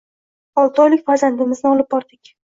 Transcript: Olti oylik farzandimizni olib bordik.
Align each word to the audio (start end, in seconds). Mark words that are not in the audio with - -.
Olti 0.61 0.81
oylik 0.85 1.03
farzandimizni 1.11 1.71
olib 1.75 1.91
bordik. 1.97 2.35